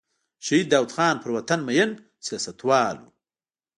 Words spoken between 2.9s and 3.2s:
و.